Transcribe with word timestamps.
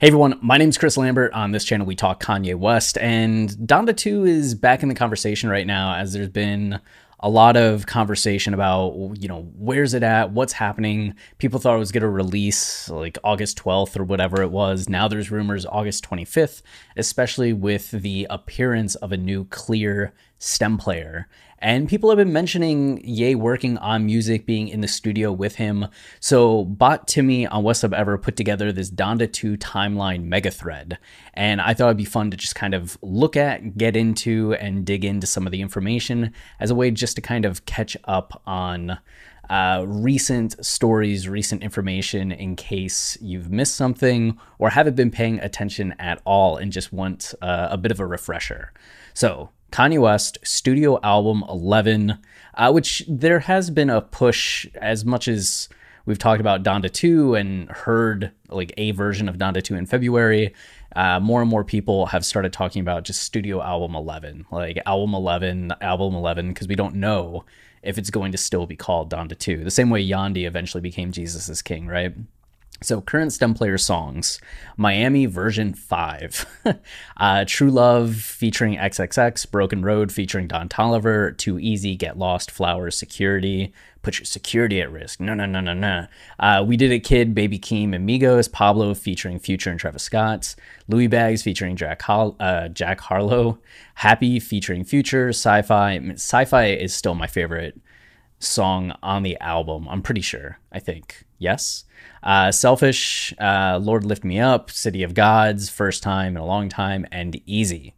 Hey 0.00 0.06
everyone, 0.06 0.38
my 0.40 0.58
name 0.58 0.68
is 0.68 0.78
Chris 0.78 0.96
Lambert. 0.96 1.32
On 1.32 1.50
this 1.50 1.64
channel, 1.64 1.84
we 1.84 1.96
talk 1.96 2.22
Kanye 2.22 2.54
West, 2.54 2.96
and 2.98 3.50
Donda 3.50 3.96
2 3.96 4.26
is 4.26 4.54
back 4.54 4.84
in 4.84 4.88
the 4.88 4.94
conversation 4.94 5.50
right 5.50 5.66
now 5.66 5.96
as 5.96 6.12
there's 6.12 6.28
been 6.28 6.78
a 7.18 7.28
lot 7.28 7.56
of 7.56 7.86
conversation 7.86 8.54
about, 8.54 8.94
you 9.18 9.26
know, 9.26 9.50
where's 9.56 9.94
it 9.94 10.04
at? 10.04 10.30
What's 10.30 10.52
happening? 10.52 11.16
People 11.38 11.58
thought 11.58 11.74
it 11.74 11.80
was 11.80 11.90
going 11.90 12.04
to 12.04 12.08
release 12.08 12.88
like 12.88 13.18
August 13.24 13.58
12th 13.58 13.98
or 13.98 14.04
whatever 14.04 14.40
it 14.40 14.52
was. 14.52 14.88
Now 14.88 15.08
there's 15.08 15.32
rumors 15.32 15.66
August 15.66 16.08
25th, 16.08 16.62
especially 16.96 17.52
with 17.52 17.90
the 17.90 18.24
appearance 18.30 18.94
of 18.94 19.10
a 19.10 19.16
new 19.16 19.46
clear 19.46 20.14
stem 20.38 20.78
player. 20.78 21.26
And 21.60 21.88
people 21.88 22.10
have 22.10 22.16
been 22.16 22.32
mentioning 22.32 23.00
Ye 23.04 23.34
working 23.34 23.78
on 23.78 24.06
music, 24.06 24.46
being 24.46 24.68
in 24.68 24.80
the 24.80 24.88
studio 24.88 25.32
with 25.32 25.56
him. 25.56 25.88
So 26.20 26.64
Bot 26.64 27.08
Timmy 27.08 27.46
on 27.46 27.64
WestSubEver 27.64 28.20
put 28.22 28.36
together 28.36 28.70
this 28.70 28.90
Donda 28.90 29.32
2 29.32 29.56
timeline 29.56 30.24
mega 30.24 30.50
thread. 30.50 30.98
And 31.34 31.60
I 31.60 31.74
thought 31.74 31.86
it'd 31.86 31.96
be 31.96 32.04
fun 32.04 32.30
to 32.30 32.36
just 32.36 32.54
kind 32.54 32.74
of 32.74 32.96
look 33.02 33.36
at, 33.36 33.76
get 33.76 33.96
into, 33.96 34.54
and 34.54 34.84
dig 34.84 35.04
into 35.04 35.26
some 35.26 35.46
of 35.46 35.52
the 35.52 35.60
information 35.60 36.32
as 36.60 36.70
a 36.70 36.74
way 36.74 36.90
just 36.90 37.16
to 37.16 37.22
kind 37.22 37.44
of 37.44 37.66
catch 37.66 37.96
up 38.04 38.40
on 38.46 38.98
uh, 39.50 39.84
recent 39.86 40.64
stories, 40.64 41.28
recent 41.28 41.62
information 41.62 42.30
in 42.30 42.54
case 42.54 43.16
you've 43.20 43.50
missed 43.50 43.74
something 43.76 44.38
or 44.58 44.70
haven't 44.70 44.94
been 44.94 45.10
paying 45.10 45.40
attention 45.40 45.94
at 45.98 46.20
all 46.24 46.56
and 46.56 46.70
just 46.70 46.92
want 46.92 47.34
uh, 47.40 47.68
a 47.70 47.78
bit 47.78 47.90
of 47.90 47.98
a 47.98 48.06
refresher. 48.06 48.72
So, 49.14 49.50
Kanye 49.70 50.00
West 50.00 50.38
studio 50.42 50.98
album 51.02 51.44
11, 51.48 52.18
uh, 52.54 52.70
which 52.72 53.04
there 53.08 53.40
has 53.40 53.70
been 53.70 53.90
a 53.90 54.00
push 54.00 54.66
as 54.76 55.04
much 55.04 55.28
as 55.28 55.68
we've 56.06 56.18
talked 56.18 56.40
about 56.40 56.62
Donda 56.62 56.90
2 56.90 57.34
and 57.34 57.70
heard 57.70 58.32
like 58.48 58.72
a 58.76 58.92
version 58.92 59.28
of 59.28 59.36
Donda 59.36 59.62
2 59.62 59.74
in 59.74 59.86
February. 59.86 60.54
Uh, 60.96 61.20
more 61.20 61.42
and 61.42 61.50
more 61.50 61.64
people 61.64 62.06
have 62.06 62.24
started 62.24 62.52
talking 62.52 62.80
about 62.80 63.04
just 63.04 63.22
studio 63.22 63.62
album 63.62 63.94
11, 63.94 64.46
like 64.50 64.78
album 64.86 65.14
11, 65.14 65.74
album 65.82 66.14
11, 66.14 66.48
because 66.48 66.66
we 66.66 66.74
don't 66.74 66.94
know 66.94 67.44
if 67.82 67.98
it's 67.98 68.10
going 68.10 68.32
to 68.32 68.38
still 68.38 68.66
be 68.66 68.74
called 68.74 69.10
Donda 69.10 69.38
2. 69.38 69.64
The 69.64 69.70
same 69.70 69.90
way 69.90 70.04
Yandhi 70.04 70.46
eventually 70.46 70.80
became 70.80 71.12
Jesus 71.12 71.48
is 71.48 71.62
King, 71.62 71.86
right? 71.86 72.14
So, 72.80 73.00
current 73.00 73.32
STEM 73.32 73.54
player 73.54 73.76
songs 73.76 74.40
Miami 74.76 75.26
version 75.26 75.74
5, 75.74 76.46
uh, 77.16 77.44
True 77.48 77.72
Love 77.72 78.14
featuring 78.14 78.76
XXX, 78.76 79.50
Broken 79.50 79.82
Road 79.82 80.12
featuring 80.12 80.46
Don 80.46 80.68
Toliver, 80.68 81.36
Too 81.36 81.58
Easy, 81.58 81.96
Get 81.96 82.16
Lost, 82.16 82.52
Flowers, 82.52 82.96
Security, 82.96 83.72
Put 84.02 84.20
Your 84.20 84.26
Security 84.26 84.80
at 84.80 84.92
Risk. 84.92 85.18
No, 85.18 85.34
no, 85.34 85.44
no, 85.44 85.58
no, 85.58 85.74
no. 85.74 86.06
Uh, 86.38 86.64
we 86.64 86.76
Did 86.76 86.92
It 86.92 87.00
Kid, 87.00 87.34
Baby 87.34 87.58
Keem, 87.58 87.96
Amigos, 87.96 88.46
Pablo 88.46 88.94
featuring 88.94 89.40
Future 89.40 89.70
and 89.70 89.80
Travis 89.80 90.04
Scott, 90.04 90.54
Louis 90.86 91.08
Bags 91.08 91.42
featuring 91.42 91.74
Jack, 91.74 92.08
uh, 92.08 92.68
Jack 92.68 93.00
Harlow, 93.00 93.58
Happy 93.94 94.38
featuring 94.38 94.84
Future, 94.84 95.30
Sci 95.30 95.62
Fi. 95.62 95.98
Sci 96.12 96.44
Fi 96.44 96.66
is 96.66 96.94
still 96.94 97.16
my 97.16 97.26
favorite 97.26 97.80
song 98.38 98.94
on 99.02 99.22
the 99.22 99.38
album, 99.40 99.88
I'm 99.88 100.02
pretty 100.02 100.20
sure, 100.20 100.58
I 100.72 100.78
think. 100.78 101.24
Yes. 101.38 101.84
Uh, 102.22 102.50
Selfish, 102.50 103.34
uh, 103.40 103.78
Lord 103.80 104.04
Lift 104.04 104.24
Me 104.24 104.40
Up, 104.40 104.70
City 104.70 105.02
of 105.02 105.14
Gods, 105.14 105.68
First 105.68 106.02
Time 106.02 106.36
in 106.36 106.42
a 106.42 106.46
Long 106.46 106.68
Time, 106.68 107.06
and 107.12 107.40
Easy, 107.46 107.94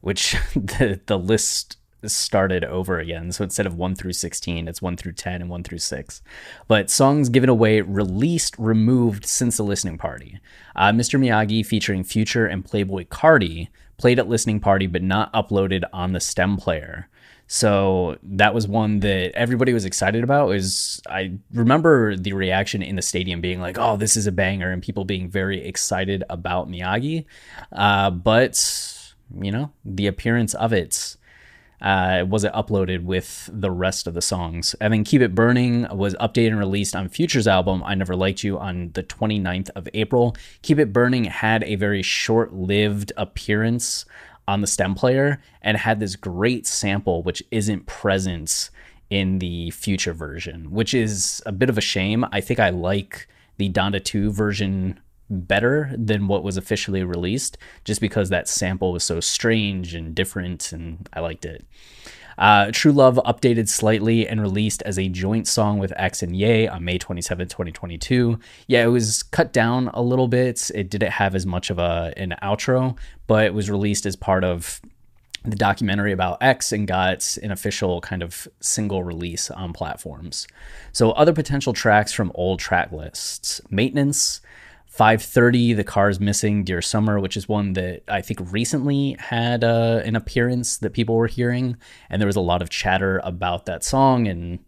which 0.00 0.36
the, 0.54 1.00
the 1.06 1.18
list 1.18 1.76
started 2.06 2.64
over 2.64 2.98
again. 2.98 3.32
So 3.32 3.44
instead 3.44 3.66
of 3.66 3.76
1 3.76 3.94
through 3.94 4.12
16, 4.12 4.68
it's 4.68 4.82
1 4.82 4.96
through 4.96 5.12
10 5.12 5.40
and 5.40 5.50
1 5.50 5.62
through 5.62 5.78
6. 5.78 6.22
But 6.68 6.90
songs 6.90 7.28
given 7.28 7.48
away, 7.48 7.80
released, 7.80 8.54
removed 8.58 9.26
since 9.26 9.56
the 9.56 9.62
listening 9.62 9.98
party. 9.98 10.38
Uh, 10.76 10.92
Mr. 10.92 11.18
Miyagi 11.18 11.64
featuring 11.64 12.04
Future 12.04 12.46
and 12.46 12.64
Playboi 12.64 13.08
Carti 13.08 13.68
played 13.96 14.18
at 14.18 14.28
listening 14.28 14.60
party 14.60 14.86
but 14.86 15.02
not 15.02 15.32
uploaded 15.32 15.84
on 15.92 16.12
the 16.12 16.20
stem 16.20 16.56
player. 16.56 17.08
So 17.54 18.18
that 18.24 18.52
was 18.52 18.66
one 18.66 18.98
that 18.98 19.30
everybody 19.36 19.72
was 19.72 19.84
excited 19.84 20.24
about. 20.24 20.48
Is 20.56 21.00
I 21.08 21.34
remember 21.52 22.16
the 22.16 22.32
reaction 22.32 22.82
in 22.82 22.96
the 22.96 23.00
stadium 23.00 23.40
being 23.40 23.60
like, 23.60 23.78
"Oh, 23.78 23.96
this 23.96 24.16
is 24.16 24.26
a 24.26 24.32
banger," 24.32 24.72
and 24.72 24.82
people 24.82 25.04
being 25.04 25.30
very 25.30 25.64
excited 25.64 26.24
about 26.28 26.68
Miyagi. 26.68 27.26
Uh, 27.70 28.10
but 28.10 29.14
you 29.40 29.52
know, 29.52 29.70
the 29.84 30.08
appearance 30.08 30.54
of 30.54 30.72
it 30.72 31.16
uh, 31.80 32.24
wasn't 32.26 32.56
uploaded 32.56 33.04
with 33.04 33.48
the 33.52 33.70
rest 33.70 34.08
of 34.08 34.14
the 34.14 34.22
songs. 34.22 34.74
And 34.80 34.92
then 34.92 35.04
Keep 35.04 35.22
It 35.22 35.34
Burning 35.36 35.86
was 35.92 36.16
updated 36.16 36.48
and 36.48 36.58
released 36.58 36.96
on 36.96 37.08
Future's 37.08 37.46
album, 37.46 37.84
I 37.84 37.94
Never 37.94 38.16
Liked 38.16 38.42
You, 38.42 38.58
on 38.58 38.90
the 38.94 39.04
29th 39.04 39.70
of 39.76 39.88
April. 39.94 40.34
Keep 40.62 40.80
It 40.80 40.92
Burning 40.92 41.24
had 41.24 41.62
a 41.62 41.76
very 41.76 42.02
short 42.02 42.52
lived 42.52 43.12
appearance 43.16 44.06
on 44.46 44.60
the 44.60 44.66
stem 44.66 44.94
player 44.94 45.40
and 45.62 45.76
had 45.76 46.00
this 46.00 46.16
great 46.16 46.66
sample 46.66 47.22
which 47.22 47.42
isn't 47.50 47.86
present 47.86 48.70
in 49.10 49.38
the 49.38 49.70
future 49.70 50.12
version, 50.12 50.70
which 50.70 50.94
is 50.94 51.42
a 51.46 51.52
bit 51.52 51.68
of 51.68 51.78
a 51.78 51.82
shame. 51.82 52.24
I 52.32 52.40
think 52.40 52.58
I 52.58 52.70
like 52.70 53.28
the 53.56 53.70
Donda 53.70 54.02
2 54.02 54.32
version 54.32 55.00
better 55.30 55.94
than 55.96 56.28
what 56.28 56.42
was 56.42 56.56
officially 56.56 57.02
released 57.02 57.56
just 57.84 58.00
because 58.00 58.28
that 58.28 58.48
sample 58.48 58.92
was 58.92 59.04
so 59.04 59.20
strange 59.20 59.94
and 59.94 60.14
different 60.14 60.72
and 60.72 61.08
I 61.12 61.20
liked 61.20 61.44
it. 61.44 61.64
Uh, 62.38 62.70
True 62.72 62.92
Love 62.92 63.18
updated 63.24 63.68
slightly 63.68 64.26
and 64.26 64.40
released 64.40 64.82
as 64.82 64.98
a 64.98 65.08
joint 65.08 65.46
song 65.46 65.78
with 65.78 65.92
X 65.96 66.22
and 66.22 66.34
Ye 66.34 66.66
on 66.66 66.84
May 66.84 66.98
27, 66.98 67.48
2022. 67.48 68.38
Yeah, 68.66 68.84
it 68.84 68.88
was 68.88 69.22
cut 69.22 69.52
down 69.52 69.88
a 69.94 70.02
little 70.02 70.28
bit. 70.28 70.70
It 70.74 70.90
didn't 70.90 71.12
have 71.12 71.34
as 71.34 71.46
much 71.46 71.70
of 71.70 71.78
a 71.78 72.12
an 72.16 72.34
outro, 72.42 72.96
but 73.26 73.44
it 73.44 73.54
was 73.54 73.70
released 73.70 74.06
as 74.06 74.16
part 74.16 74.44
of 74.44 74.80
the 75.44 75.56
documentary 75.56 76.12
about 76.12 76.42
X 76.42 76.72
and 76.72 76.86
got 76.86 77.36
an 77.42 77.50
official 77.50 78.00
kind 78.00 78.22
of 78.22 78.48
single 78.60 79.04
release 79.04 79.50
on 79.50 79.72
platforms. 79.72 80.46
So, 80.92 81.10
other 81.12 81.32
potential 81.34 81.72
tracks 81.72 82.12
from 82.12 82.32
old 82.34 82.60
track 82.60 82.92
lists 82.92 83.60
Maintenance, 83.70 84.40
530 84.94 85.72
the 85.74 85.84
car's 85.84 86.20
missing 86.20 86.62
dear 86.64 86.80
summer 86.80 87.18
which 87.18 87.36
is 87.36 87.48
one 87.48 87.72
that 87.72 88.02
i 88.08 88.20
think 88.20 88.40
recently 88.52 89.16
had 89.18 89.64
uh, 89.64 90.00
an 90.04 90.16
appearance 90.16 90.78
that 90.78 90.92
people 90.92 91.16
were 91.16 91.26
hearing. 91.26 91.76
And 92.08 92.20
there 92.20 92.26
was 92.26 92.36
a 92.36 92.40
lot 92.40 92.62
of 92.62 92.70
chatter 92.70 93.20
about 93.24 93.66
that 93.66 93.84
song 93.84 94.26
and 94.26 94.58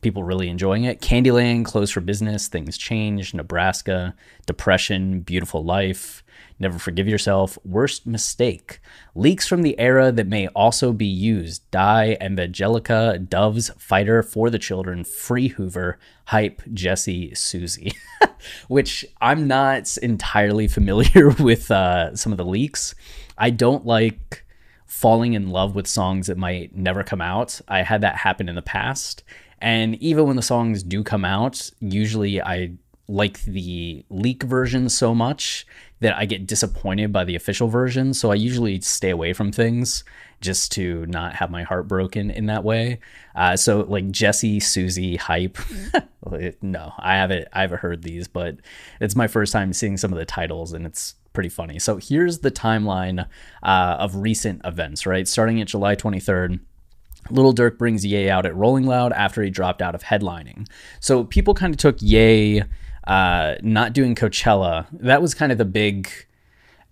people 0.00 0.22
really 0.22 0.48
enjoying 0.48 0.84
it 0.84 1.00
candyland 1.00 1.64
closed 1.64 1.92
for 1.92 2.00
business 2.00 2.48
things 2.48 2.78
change 2.78 3.34
nebraska 3.34 4.14
depression 4.46 5.20
beautiful 5.20 5.64
life 5.64 6.22
Never 6.60 6.78
Forgive 6.78 7.06
Yourself, 7.06 7.56
Worst 7.64 8.04
Mistake, 8.04 8.80
leaks 9.14 9.46
from 9.46 9.62
the 9.62 9.78
era 9.78 10.10
that 10.10 10.26
may 10.26 10.48
also 10.48 10.92
be 10.92 11.06
used, 11.06 11.68
Die, 11.70 12.16
Evangelica, 12.20 13.28
Doves, 13.28 13.70
Fighter, 13.78 14.24
For 14.24 14.50
the 14.50 14.58
Children, 14.58 15.04
Free 15.04 15.48
Hoover, 15.48 15.98
Hype, 16.26 16.62
Jesse, 16.74 17.32
Susie, 17.34 17.92
which 18.68 19.04
I'm 19.20 19.46
not 19.46 19.96
entirely 19.98 20.66
familiar 20.66 21.28
with 21.38 21.70
uh, 21.70 22.16
some 22.16 22.32
of 22.32 22.38
the 22.38 22.44
leaks. 22.44 22.94
I 23.36 23.50
don't 23.50 23.86
like 23.86 24.44
falling 24.84 25.34
in 25.34 25.50
love 25.50 25.76
with 25.76 25.86
songs 25.86 26.26
that 26.26 26.38
might 26.38 26.74
never 26.74 27.04
come 27.04 27.20
out. 27.20 27.60
I 27.68 27.82
had 27.82 28.00
that 28.00 28.16
happen 28.16 28.48
in 28.48 28.56
the 28.56 28.62
past. 28.62 29.22
And 29.60 29.96
even 29.96 30.26
when 30.26 30.36
the 30.36 30.42
songs 30.42 30.82
do 30.82 31.02
come 31.02 31.24
out, 31.24 31.70
usually 31.80 32.40
I 32.40 32.72
like 33.08 33.42
the 33.44 34.04
leak 34.10 34.42
version 34.42 34.88
so 34.88 35.14
much 35.14 35.66
that 36.00 36.16
I 36.16 36.26
get 36.26 36.46
disappointed 36.46 37.12
by 37.12 37.24
the 37.24 37.34
official 37.34 37.68
version. 37.68 38.14
So 38.14 38.30
I 38.30 38.34
usually 38.34 38.80
stay 38.80 39.10
away 39.10 39.32
from 39.32 39.50
things 39.50 40.04
just 40.40 40.70
to 40.72 41.04
not 41.06 41.34
have 41.34 41.50
my 41.50 41.62
heart 41.64 41.88
broken 41.88 42.30
in 42.30 42.46
that 42.46 42.62
way. 42.62 43.00
Uh, 43.34 43.56
so 43.56 43.80
like 43.80 44.10
Jesse, 44.10 44.60
Susie, 44.60 45.16
hype. 45.16 45.58
no, 46.62 46.92
I 46.98 47.16
haven't. 47.16 47.48
I 47.52 47.62
haven't 47.62 47.80
heard 47.80 48.02
these, 48.02 48.28
but 48.28 48.58
it's 49.00 49.16
my 49.16 49.26
first 49.26 49.52
time 49.52 49.72
seeing 49.72 49.96
some 49.96 50.12
of 50.12 50.18
the 50.18 50.24
titles, 50.24 50.72
and 50.72 50.86
it's 50.86 51.16
pretty 51.32 51.48
funny. 51.48 51.78
So 51.78 51.96
here's 51.96 52.38
the 52.40 52.50
timeline 52.50 53.26
uh, 53.62 53.96
of 53.98 54.16
recent 54.16 54.62
events. 54.64 55.06
Right, 55.06 55.26
starting 55.26 55.60
at 55.60 55.68
July 55.68 55.96
23rd. 55.96 56.60
Lil 57.30 57.54
Durk 57.54 57.78
brings 57.78 58.04
Ye 58.04 58.28
out 58.28 58.46
at 58.46 58.56
Rolling 58.56 58.86
Loud 58.86 59.12
after 59.12 59.42
he 59.42 59.50
dropped 59.50 59.82
out 59.82 59.94
of 59.94 60.04
headlining. 60.04 60.66
So 61.00 61.24
people 61.24 61.54
kind 61.54 61.74
of 61.74 61.78
took 61.78 61.96
Ye 62.00 62.62
uh, 63.06 63.54
not 63.62 63.92
doing 63.92 64.14
Coachella. 64.14 64.86
That 64.92 65.22
was 65.22 65.34
kind 65.34 65.52
of 65.52 65.58
the 65.58 65.64
big 65.64 66.10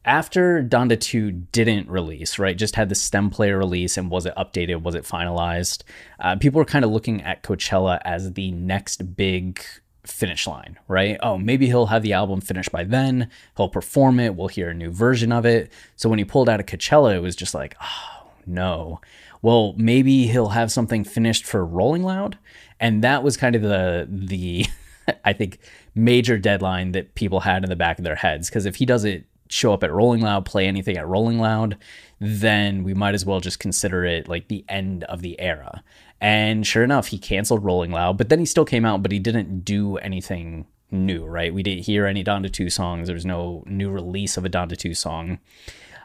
after 0.06 0.62
Donda 0.62 0.98
2 0.98 1.32
didn't 1.32 1.90
release, 1.90 2.38
right? 2.38 2.56
Just 2.56 2.76
had 2.76 2.88
the 2.88 2.94
stem 2.94 3.28
player 3.28 3.58
release 3.58 3.96
and 3.96 4.08
was 4.08 4.24
it 4.24 4.34
updated? 4.36 4.82
Was 4.82 4.94
it 4.94 5.04
finalized? 5.04 5.82
Uh, 6.20 6.36
people 6.36 6.58
were 6.58 6.64
kind 6.64 6.84
of 6.84 6.92
looking 6.92 7.22
at 7.22 7.42
Coachella 7.42 8.00
as 8.04 8.32
the 8.34 8.52
next 8.52 9.16
big 9.16 9.60
finish 10.04 10.46
line, 10.46 10.78
right? 10.86 11.18
Oh, 11.20 11.36
maybe 11.36 11.66
he'll 11.66 11.86
have 11.86 12.02
the 12.02 12.12
album 12.12 12.40
finished 12.40 12.70
by 12.70 12.84
then. 12.84 13.28
He'll 13.56 13.68
perform 13.68 14.20
it. 14.20 14.36
We'll 14.36 14.46
hear 14.46 14.70
a 14.70 14.74
new 14.74 14.90
version 14.90 15.32
of 15.32 15.44
it. 15.44 15.72
So 15.96 16.08
when 16.08 16.20
he 16.20 16.24
pulled 16.24 16.48
out 16.48 16.60
of 16.60 16.66
Coachella, 16.66 17.14
it 17.14 17.20
was 17.20 17.34
just 17.34 17.52
like, 17.52 17.76
oh, 17.82 18.30
no. 18.46 19.00
Well, 19.46 19.74
maybe 19.76 20.26
he'll 20.26 20.48
have 20.48 20.72
something 20.72 21.04
finished 21.04 21.46
for 21.46 21.64
Rolling 21.64 22.02
Loud. 22.02 22.36
And 22.80 23.04
that 23.04 23.22
was 23.22 23.36
kind 23.36 23.54
of 23.54 23.62
the, 23.62 24.04
the, 24.10 24.66
I 25.24 25.32
think, 25.34 25.60
major 25.94 26.36
deadline 26.36 26.90
that 26.92 27.14
people 27.14 27.38
had 27.38 27.62
in 27.62 27.70
the 27.70 27.76
back 27.76 27.98
of 27.98 28.04
their 28.04 28.16
heads. 28.16 28.50
Because 28.50 28.66
if 28.66 28.74
he 28.74 28.84
doesn't 28.84 29.24
show 29.48 29.72
up 29.72 29.84
at 29.84 29.92
Rolling 29.92 30.20
Loud, 30.20 30.46
play 30.46 30.66
anything 30.66 30.96
at 30.96 31.06
Rolling 31.06 31.38
Loud, 31.38 31.76
then 32.18 32.82
we 32.82 32.92
might 32.92 33.14
as 33.14 33.24
well 33.24 33.38
just 33.38 33.60
consider 33.60 34.04
it 34.04 34.26
like 34.26 34.48
the 34.48 34.64
end 34.68 35.04
of 35.04 35.22
the 35.22 35.40
era. 35.40 35.84
And 36.20 36.66
sure 36.66 36.82
enough, 36.82 37.06
he 37.06 37.16
canceled 37.16 37.62
Rolling 37.62 37.92
Loud, 37.92 38.18
but 38.18 38.30
then 38.30 38.40
he 38.40 38.46
still 38.46 38.64
came 38.64 38.84
out, 38.84 39.00
but 39.00 39.12
he 39.12 39.20
didn't 39.20 39.60
do 39.60 39.96
anything 39.98 40.66
new, 40.90 41.24
right? 41.24 41.54
We 41.54 41.62
didn't 41.62 41.84
hear 41.84 42.06
any 42.06 42.24
Donda 42.24 42.52
2 42.52 42.68
songs. 42.68 43.06
There 43.06 43.14
was 43.14 43.24
no 43.24 43.62
new 43.64 43.90
release 43.90 44.36
of 44.36 44.44
a 44.44 44.50
Donda 44.50 44.76
2 44.76 44.92
song. 44.92 45.38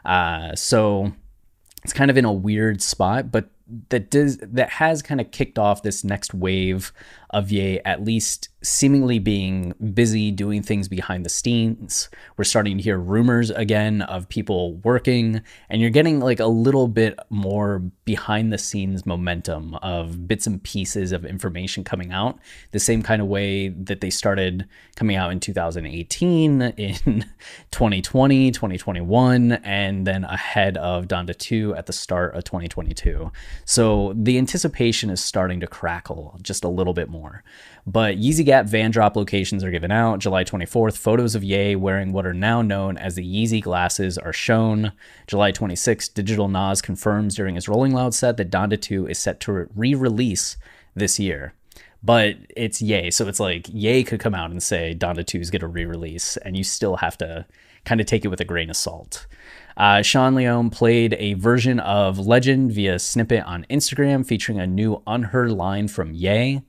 Uh, 0.04 0.54
so 0.54 1.12
it's 1.84 1.92
kind 1.92 2.10
of 2.10 2.16
in 2.16 2.24
a 2.24 2.32
weird 2.32 2.80
spot, 2.80 3.30
but 3.30 3.50
that 3.88 4.10
does 4.10 4.38
that 4.38 4.68
has 4.70 5.02
kind 5.02 5.20
of 5.20 5.30
kicked 5.30 5.58
off 5.58 5.82
this 5.82 6.04
next 6.04 6.34
wave 6.34 6.92
of 7.32 7.50
Ye 7.50 7.80
at 7.84 8.04
least 8.04 8.48
seemingly 8.62 9.18
being 9.18 9.74
busy 9.92 10.30
doing 10.30 10.62
things 10.62 10.88
behind 10.88 11.24
the 11.24 11.30
scenes. 11.30 12.08
We're 12.36 12.44
starting 12.44 12.78
to 12.78 12.82
hear 12.82 12.98
rumors 12.98 13.50
again 13.50 14.02
of 14.02 14.28
people 14.28 14.74
working, 14.76 15.42
and 15.68 15.80
you're 15.80 15.90
getting 15.90 16.20
like 16.20 16.40
a 16.40 16.46
little 16.46 16.88
bit 16.88 17.18
more 17.28 17.80
behind 18.04 18.52
the 18.52 18.58
scenes 18.58 19.04
momentum 19.04 19.74
of 19.76 20.28
bits 20.28 20.46
and 20.46 20.62
pieces 20.62 21.12
of 21.12 21.24
information 21.24 21.84
coming 21.84 22.12
out, 22.12 22.38
the 22.70 22.78
same 22.78 23.02
kind 23.02 23.20
of 23.20 23.28
way 23.28 23.68
that 23.68 24.00
they 24.00 24.10
started 24.10 24.68
coming 24.96 25.16
out 25.16 25.32
in 25.32 25.40
2018, 25.40 26.62
in 26.62 26.94
2020, 27.70 28.50
2021, 28.50 29.52
and 29.52 30.06
then 30.06 30.24
ahead 30.24 30.76
of 30.76 31.06
Donda 31.06 31.36
2 31.36 31.74
at 31.74 31.86
the 31.86 31.92
start 31.92 32.34
of 32.34 32.44
2022. 32.44 33.32
So 33.64 34.12
the 34.16 34.38
anticipation 34.38 35.10
is 35.10 35.22
starting 35.22 35.60
to 35.60 35.66
crackle 35.66 36.38
just 36.42 36.64
a 36.64 36.68
little 36.68 36.94
bit 36.94 37.08
more. 37.08 37.21
But 37.86 38.16
Yeezy 38.16 38.44
Gap 38.44 38.66
van 38.66 38.90
drop 38.90 39.16
locations 39.16 39.64
are 39.64 39.70
given 39.70 39.90
out. 39.90 40.20
July 40.20 40.44
24th, 40.44 40.96
photos 40.96 41.34
of 41.34 41.42
Ye 41.42 41.74
wearing 41.74 42.12
what 42.12 42.26
are 42.26 42.34
now 42.34 42.62
known 42.62 42.96
as 42.96 43.16
the 43.16 43.24
Yeezy 43.24 43.60
glasses 43.60 44.16
are 44.18 44.32
shown. 44.32 44.92
July 45.26 45.50
26th, 45.50 46.14
Digital 46.14 46.48
Nas 46.48 46.80
confirms 46.80 47.34
during 47.34 47.56
his 47.56 47.68
Rolling 47.68 47.92
Loud 47.92 48.14
set 48.14 48.36
that 48.36 48.50
Donda 48.50 48.80
2 48.80 49.08
is 49.08 49.18
set 49.18 49.40
to 49.40 49.68
re 49.74 49.94
release 49.94 50.56
this 50.94 51.18
year. 51.18 51.54
But 52.04 52.36
it's 52.56 52.82
Ye, 52.82 53.10
so 53.10 53.28
it's 53.28 53.40
like 53.40 53.66
Ye 53.68 54.02
could 54.04 54.20
come 54.20 54.34
out 54.34 54.50
and 54.50 54.62
say 54.62 54.94
Donda 54.94 55.24
2 55.26 55.38
is 55.38 55.50
going 55.50 55.60
to 55.60 55.68
re 55.68 55.84
release, 55.84 56.36
and 56.38 56.56
you 56.56 56.64
still 56.64 56.96
have 56.96 57.16
to 57.18 57.46
kind 57.84 58.00
of 58.00 58.06
take 58.06 58.24
it 58.24 58.28
with 58.28 58.40
a 58.40 58.44
grain 58.44 58.70
of 58.70 58.76
salt. 58.76 59.26
Uh, 59.76 60.02
Sean 60.02 60.34
Leone 60.34 60.70
played 60.70 61.14
a 61.18 61.34
version 61.34 61.80
of 61.80 62.18
Legend 62.18 62.72
via 62.72 62.98
snippet 62.98 63.44
on 63.44 63.66
Instagram 63.70 64.26
featuring 64.26 64.60
a 64.60 64.66
new 64.66 65.02
unheard 65.06 65.52
line 65.52 65.88
from 65.88 66.12
Ye 66.12 66.62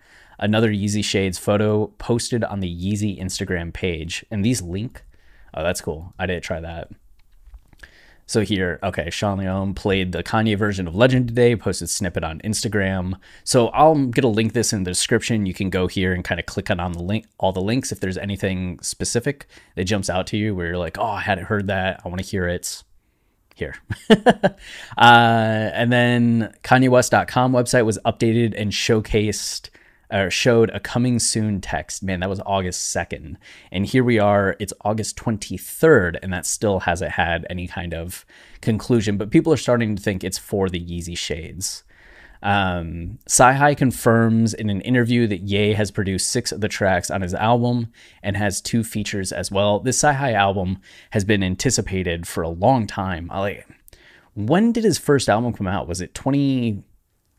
another 0.44 0.70
Yeezy 0.70 1.04
Shades 1.04 1.40
photo 1.40 1.88
posted 1.98 2.44
on 2.44 2.60
the 2.60 2.70
Yeezy 2.70 3.20
Instagram 3.20 3.74
page. 3.74 4.26
And 4.30 4.44
these 4.44 4.62
link. 4.62 5.04
Oh, 5.54 5.64
that's 5.64 5.82
cool. 5.82 6.14
I 6.20 6.26
didn't 6.26 6.44
try 6.44 6.60
that. 6.60 6.92
So 8.26 8.42
here, 8.42 8.80
okay, 8.84 9.10
Sean 9.10 9.40
Leone 9.40 9.74
played 9.74 10.12
the 10.12 10.24
Kanye 10.24 10.58
version 10.58 10.88
of 10.88 10.96
Legend 10.96 11.28
today, 11.28 11.56
posted 11.56 11.90
snippet 11.90 12.24
on 12.24 12.40
Instagram. 12.40 13.16
So 13.44 13.70
I'm 13.72 14.12
gonna 14.12 14.30
link 14.30 14.54
this 14.54 14.72
in 14.72 14.84
the 14.84 14.92
description. 14.92 15.46
You 15.46 15.54
can 15.54 15.70
go 15.70 15.88
here 15.88 16.14
and 16.14 16.24
kind 16.24 16.40
of 16.40 16.46
click 16.46 16.72
on, 16.72 16.80
on 16.80 16.94
the 16.94 17.04
link, 17.04 17.26
all 17.38 17.52
the 17.52 17.62
links 17.62 17.92
if 17.92 18.00
there's 18.00 18.18
anything 18.18 18.80
specific 18.82 19.48
that 19.76 19.84
jumps 19.86 20.10
out 20.10 20.26
to 20.28 20.38
you 20.38 20.56
where 20.56 20.68
you're 20.68 20.78
like, 20.78 20.98
oh, 20.98 21.06
I 21.06 21.22
hadn't 21.22 21.46
heard 21.46 21.68
that. 21.68 22.02
I 22.04 22.08
want 22.08 22.22
to 22.22 22.28
hear 22.28 22.48
it. 22.48 22.84
Here. 23.56 23.76
uh, 24.10 24.56
and 24.98 25.92
then 25.92 26.56
KanyeWest.com 26.64 27.52
website 27.52 27.86
was 27.86 28.00
updated 28.04 28.60
and 28.60 28.72
showcased 28.72 29.70
or 30.12 30.30
showed 30.30 30.70
a 30.72 30.80
coming 30.80 31.20
soon 31.20 31.62
text. 31.62 32.04
Man, 32.04 32.20
that 32.20 32.30
was 32.30 32.42
August 32.46 32.96
2nd. 32.96 33.36
And 33.72 33.86
here 33.86 34.04
we 34.04 34.20
are, 34.20 34.56
it's 34.60 34.74
August 34.82 35.18
23rd, 35.18 36.18
and 36.22 36.32
that 36.32 36.46
still 36.46 36.82
hasn't 36.82 37.12
had 37.12 37.46
any 37.50 37.68
kind 37.68 37.94
of 37.94 38.26
conclusion. 38.62 39.18
But 39.18 39.32
people 39.32 39.52
are 39.54 39.58
starting 39.58 39.96
to 39.96 40.02
think 40.02 40.24
it's 40.24 40.38
for 40.38 40.70
the 40.70 40.80
Yeezy 40.80 41.18
Shades. 41.18 41.84
Um, 42.44 43.20
CyHi 43.26 43.78
confirms 43.78 44.54
in 44.54 44.70
an 44.70 44.82
interview 44.82 45.28
that 45.28 45.44
Ye 45.44 45.74
has 45.74 45.92
produced 45.92 46.30
six 46.30 46.52
of 46.52 46.60
the 46.60 46.68
tracks 46.68 47.10
on 47.10 47.22
his 47.22 47.34
album 47.34 47.88
and 48.22 48.36
has 48.36 48.60
two 48.60 48.84
features 48.84 49.32
as 49.32 49.50
well. 49.50 49.80
This 49.80 50.02
CyHi 50.02 50.34
album 50.34 50.80
has 51.12 51.24
been 51.24 51.42
anticipated 51.42 52.28
for 52.28 52.44
a 52.44 52.50
long 52.50 52.86
time. 52.86 53.28
Like, 53.28 53.66
when 54.36 54.74
did 54.74 54.84
his 54.84 54.98
first 54.98 55.30
album 55.30 55.54
come 55.54 55.68
out? 55.68 55.88
Was 55.88 56.02
it 56.02 56.14
20, 56.14 56.84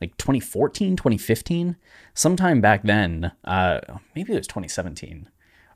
like 0.00 0.16
2014, 0.16 0.96
2015? 0.96 1.76
sometime 2.14 2.60
back 2.60 2.84
then, 2.84 3.32
uh, 3.44 3.80
maybe 4.14 4.32
it 4.32 4.38
was 4.38 4.46
2017, 4.46 5.28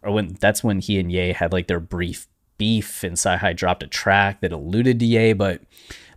or 0.03 0.13
when 0.13 0.37
that's 0.41 0.65
when 0.65 0.81
he 0.81 0.99
and 0.99 1.13
Ye 1.13 1.33
had 1.33 1.53
like 1.53 1.67
their 1.67 1.81
brief 1.81 2.27
beef, 2.57 3.03
and 3.05 3.17
CyHi 3.17 3.55
dropped 3.57 3.83
a 3.83 3.89
track 3.89 4.41
that 4.41 4.53
alluded 4.53 5.01
to 5.01 5.07
Ye, 5.07 5.33
but 5.33 5.61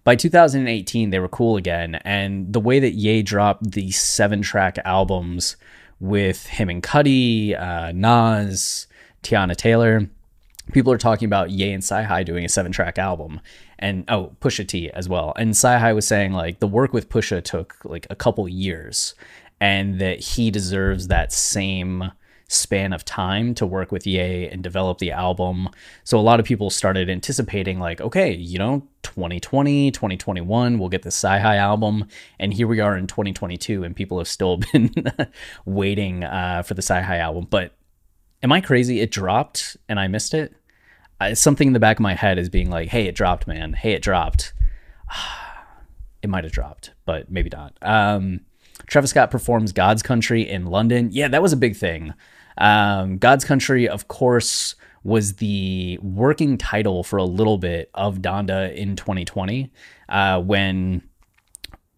by 0.04 0.16
2018 0.16 1.10
they 1.10 1.20
were 1.20 1.28
cool 1.28 1.58
again. 1.58 1.96
And 2.06 2.54
the 2.54 2.60
way 2.60 2.80
that 2.80 2.94
Ye 2.94 3.22
dropped 3.24 3.72
the 3.72 3.92
seven 3.92 4.42
track 4.42 4.78
albums 4.86 5.58
with 6.00 6.48
him 6.48 6.70
and 6.70 6.82
Cudi, 6.82 7.60
uh, 7.60 7.92
Nas, 7.92 8.88
Teyana 9.24 9.56
Taylor. 9.56 10.08
People 10.74 10.94
are 10.94 10.98
talking 10.98 11.26
about 11.26 11.52
Ye 11.52 11.72
and 11.72 11.84
CyHi 11.84 12.24
doing 12.26 12.46
a 12.46 12.50
seven 12.50 12.72
track 12.72 12.98
album 12.98 13.42
and 13.82 14.06
oh, 14.08 14.36
Pusha 14.40 14.68
T 14.68 14.90
as 14.92 15.10
well. 15.10 15.34
And 15.38 15.52
CyHi 15.52 15.94
was 15.96 16.08
saying 16.08 16.34
like 16.34 16.60
the 16.60 16.68
work 16.68 16.94
with 16.94 17.10
Pusha 17.10 17.44
took 17.44 17.78
like 17.84 18.08
a 18.10 18.16
couple 18.16 18.48
years 18.48 19.16
and 19.60 20.00
that 20.00 20.20
he 20.20 20.52
deserves 20.52 21.08
that 21.08 21.32
same 21.32 22.12
span 22.52 22.92
of 22.92 23.06
time 23.06 23.56
to 23.56 23.66
work 23.66 23.94
with 23.94 24.06
Ye 24.06 24.48
and 24.48 24.62
develop 24.62 24.98
the 24.98 25.12
album. 25.12 25.70
So 26.04 26.20
a 26.20 26.22
lot 26.22 26.40
of 26.40 26.46
people 26.46 26.70
started 26.70 27.10
anticipating 27.10 27.80
like, 27.80 28.02
okay, 28.02 28.34
you 28.34 28.60
know, 28.60 28.86
2020, 29.04 29.90
2021, 29.92 30.78
we'll 30.78 30.90
get 30.90 31.04
the 31.04 31.10
CyHi 31.10 31.58
album. 31.58 32.08
And 32.40 32.54
here 32.54 32.68
we 32.68 32.82
are 32.82 32.98
in 32.98 33.08
2022 33.08 33.86
and 33.86 33.96
people 33.96 34.18
have 34.18 34.28
still 34.28 34.58
been 34.74 34.94
waiting 35.66 36.26
uh, 36.26 36.64
for 36.64 36.74
the 36.74 36.82
CyHi 36.82 37.20
album. 37.20 37.48
But 37.50 37.74
am 38.44 38.52
I 38.52 38.60
crazy? 38.60 39.00
It 39.00 39.12
dropped 39.12 39.78
and 39.88 39.98
I 40.00 40.08
missed 40.08 40.34
it. 40.34 40.54
Uh, 41.22 41.36
something 41.36 41.68
in 41.68 41.74
the 41.74 41.80
back 41.80 41.98
of 41.98 42.02
my 42.02 42.16
head 42.16 42.40
is 42.40 42.50
being 42.50 42.72
like, 42.72 42.90
hey, 42.90 43.06
it 43.06 43.14
dropped, 43.14 43.46
man. 43.46 43.74
Hey, 43.74 43.92
it 43.92 44.02
dropped. 44.02 44.54
it 46.24 46.32
might 46.32 46.44
have 46.44 46.52
dropped, 46.52 46.94
but 47.06 47.30
maybe 47.30 47.50
not. 47.54 47.78
Um, 47.84 48.42
Travis 48.88 49.12
Scott 49.12 49.30
performs 49.30 49.72
God's 49.72 50.02
Country 50.02 50.50
in 50.50 50.66
London. 50.66 51.10
Yeah, 51.12 51.28
that 51.28 51.44
was 51.44 51.54
a 51.54 51.58
big 51.58 51.76
thing. 51.76 52.16
Um, 52.58 53.20
God's 53.20 53.46
Country, 53.46 53.88
of 53.88 54.08
course, 54.08 54.74
was 55.04 55.36
the 55.36 56.00
working 56.02 56.58
title 56.58 57.04
for 57.04 57.18
a 57.18 57.24
little 57.24 57.60
bit 57.60 57.92
of 57.94 58.18
Donda 58.18 58.76
in 58.76 58.96
2020 58.96 59.72
uh, 60.10 60.42
when. 60.42 61.04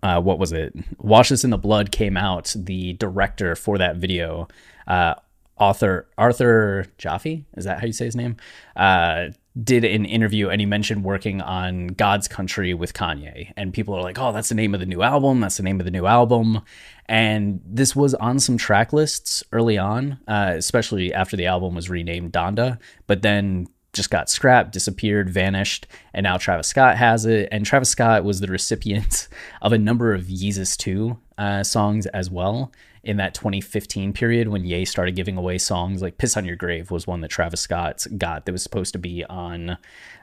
Uh, 0.01 0.19
what 0.19 0.37
was 0.37 0.51
it? 0.51 0.75
Wash 0.97 1.29
This 1.29 1.45
in 1.45 1.49
the 1.49 1.57
Blood 1.57 1.93
came 1.93 2.17
out. 2.17 2.53
The 2.57 2.91
director 2.91 3.55
for 3.55 3.77
that 3.77 3.95
video, 3.95 4.49
uh, 4.85 5.13
author 5.59 6.07
Arthur 6.17 6.85
Jafa, 6.97 7.43
is 7.55 7.65
that 7.65 7.79
how 7.79 7.85
you 7.85 7.93
say 7.93 8.05
his 8.05 8.15
name? 8.15 8.37
Uh, 8.75 9.27
did 9.61 9.83
an 9.83 10.05
interview 10.05 10.49
and 10.49 10.59
he 10.59 10.65
mentioned 10.65 11.03
working 11.03 11.39
on 11.41 11.87
God's 11.87 12.27
Country 12.27 12.73
with 12.73 12.93
Kanye. 12.93 13.53
And 13.55 13.71
people 13.71 13.93
are 13.93 14.01
like, 14.01 14.17
oh, 14.17 14.31
that's 14.31 14.49
the 14.49 14.55
name 14.55 14.73
of 14.73 14.79
the 14.79 14.85
new 14.85 15.03
album. 15.03 15.41
That's 15.41 15.57
the 15.57 15.63
name 15.63 15.79
of 15.79 15.85
the 15.85 15.91
new 15.91 16.07
album. 16.07 16.61
And 17.05 17.61
this 17.63 17.95
was 17.95 18.15
on 18.15 18.39
some 18.39 18.57
track 18.57 18.93
lists 18.93 19.43
early 19.51 19.77
on, 19.77 20.19
uh, 20.27 20.53
especially 20.55 21.13
after 21.13 21.37
the 21.37 21.45
album 21.45 21.75
was 21.75 21.89
renamed 21.89 22.33
Donda, 22.33 22.79
but 23.05 23.21
then 23.21 23.67
just 23.91 24.09
got 24.09 24.27
scrapped, 24.27 24.71
disappeared, 24.71 25.29
vanished, 25.29 25.85
and 26.15 26.23
now 26.23 26.37
Travis 26.37 26.67
Scott 26.67 26.97
has 26.97 27.27
it. 27.27 27.47
And 27.51 27.63
Travis 27.63 27.89
Scott 27.89 28.23
was 28.23 28.39
the 28.39 28.47
recipient 28.47 29.27
of 29.61 29.71
a 29.71 29.77
number 29.77 30.15
of 30.15 30.23
Yeezus 30.23 30.75
2 30.77 31.15
uh, 31.37 31.63
songs 31.63 32.07
as 32.07 32.31
well 32.31 32.71
in 33.03 33.17
that 33.17 33.33
2015 33.33 34.13
period 34.13 34.47
when 34.47 34.63
Ye 34.63 34.85
started 34.85 35.15
giving 35.15 35.37
away 35.37 35.57
songs 35.57 36.01
like 36.01 36.17
Piss 36.17 36.37
on 36.37 36.45
Your 36.45 36.55
Grave 36.55 36.89
was 36.89 37.05
one 37.05 37.21
that 37.21 37.31
Travis 37.31 37.61
Scott 37.61 38.05
got 38.17 38.45
that 38.45 38.51
was 38.51 38.63
supposed 38.63 38.93
to 38.93 38.99
be 38.99 39.25
on 39.25 39.77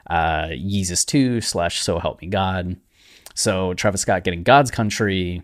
uh, 0.09 0.47
Yeezus 0.47 1.05
2 1.05 1.41
slash 1.41 1.81
So 1.81 1.99
Help 1.99 2.21
Me 2.21 2.27
God. 2.27 2.77
So 3.35 3.73
Travis 3.75 4.01
Scott 4.01 4.23
getting 4.23 4.43
God's 4.43 4.71
Country 4.71 5.43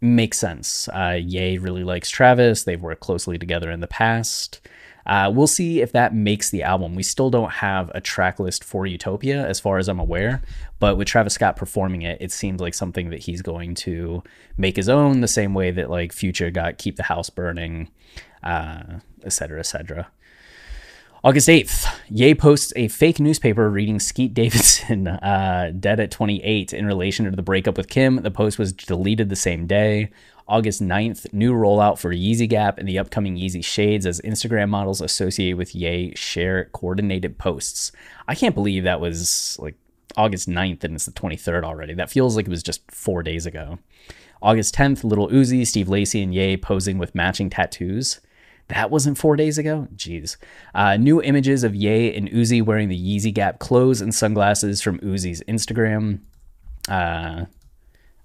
makes 0.00 0.38
sense. 0.38 0.88
Uh, 0.88 1.18
Ye 1.20 1.58
really 1.58 1.84
likes 1.84 2.10
Travis. 2.10 2.64
They've 2.64 2.80
worked 2.80 3.00
closely 3.00 3.38
together 3.38 3.70
in 3.70 3.80
the 3.80 3.86
past. 3.86 4.60
Uh, 5.06 5.30
we'll 5.34 5.46
see 5.46 5.80
if 5.80 5.92
that 5.92 6.14
makes 6.14 6.50
the 6.50 6.62
album. 6.62 6.94
We 6.94 7.02
still 7.02 7.30
don't 7.30 7.50
have 7.52 7.90
a 7.94 8.00
track 8.00 8.40
list 8.40 8.64
for 8.64 8.86
Utopia, 8.86 9.46
as 9.46 9.60
far 9.60 9.78
as 9.78 9.88
I'm 9.88 10.00
aware. 10.00 10.42
But 10.78 10.96
with 10.96 11.08
Travis 11.08 11.34
Scott 11.34 11.56
performing 11.56 12.02
it, 12.02 12.18
it 12.20 12.32
seems 12.32 12.60
like 12.60 12.74
something 12.74 13.10
that 13.10 13.20
he's 13.20 13.42
going 13.42 13.74
to 13.76 14.22
make 14.56 14.76
his 14.76 14.88
own, 14.88 15.20
the 15.20 15.28
same 15.28 15.54
way 15.54 15.70
that 15.70 15.90
like 15.90 16.12
Future 16.12 16.50
got 16.50 16.78
"Keep 16.78 16.96
the 16.96 17.02
House 17.04 17.30
Burning," 17.30 17.90
uh, 18.42 19.00
et 19.22 19.32
cetera, 19.32 19.58
et 19.58 19.66
cetera. 19.66 20.08
August 21.24 21.48
8th, 21.48 21.86
Ye 22.10 22.34
posts 22.34 22.70
a 22.76 22.88
fake 22.88 23.18
newspaper 23.18 23.70
reading 23.70 23.98
Skete 23.98 24.34
Davidson 24.34 25.08
uh, 25.08 25.72
dead 25.80 25.98
at 25.98 26.10
28 26.10 26.74
in 26.74 26.84
relation 26.84 27.24
to 27.24 27.30
the 27.30 27.40
breakup 27.40 27.78
with 27.78 27.88
Kim. 27.88 28.16
The 28.16 28.30
post 28.30 28.58
was 28.58 28.74
deleted 28.74 29.30
the 29.30 29.34
same 29.34 29.66
day. 29.66 30.10
August 30.46 30.82
9th, 30.82 31.32
new 31.32 31.54
rollout 31.54 31.98
for 31.98 32.12
Yeezy 32.12 32.46
Gap 32.46 32.76
and 32.76 32.86
the 32.86 32.98
upcoming 32.98 33.36
Yeezy 33.36 33.64
Shades 33.64 34.04
as 34.04 34.20
Instagram 34.20 34.68
models 34.68 35.00
associated 35.00 35.56
with 35.56 35.74
Ye 35.74 36.12
share 36.14 36.66
coordinated 36.74 37.38
posts. 37.38 37.90
I 38.28 38.34
can't 38.34 38.54
believe 38.54 38.84
that 38.84 39.00
was 39.00 39.56
like 39.58 39.76
August 40.18 40.46
9th 40.46 40.84
and 40.84 40.94
it's 40.94 41.06
the 41.06 41.12
23rd 41.12 41.64
already. 41.64 41.94
That 41.94 42.10
feels 42.10 42.36
like 42.36 42.48
it 42.48 42.50
was 42.50 42.62
just 42.62 42.82
four 42.90 43.22
days 43.22 43.46
ago. 43.46 43.78
August 44.42 44.74
10th, 44.74 45.02
Little 45.04 45.28
Uzi, 45.28 45.66
Steve 45.66 45.88
Lacy, 45.88 46.22
and 46.22 46.34
Ye 46.34 46.58
posing 46.58 46.98
with 46.98 47.14
matching 47.14 47.48
tattoos. 47.48 48.20
That 48.68 48.90
wasn't 48.90 49.18
four 49.18 49.36
days 49.36 49.58
ago? 49.58 49.88
Jeez. 49.94 50.36
Uh, 50.74 50.96
new 50.96 51.22
images 51.22 51.64
of 51.64 51.74
Ye 51.74 52.14
and 52.14 52.30
Uzi 52.30 52.62
wearing 52.62 52.88
the 52.88 52.98
Yeezy 52.98 53.32
Gap 53.32 53.58
clothes 53.58 54.00
and 54.00 54.14
sunglasses 54.14 54.80
from 54.80 54.98
Uzi's 55.00 55.42
Instagram. 55.42 56.20
Uh, 56.88 57.44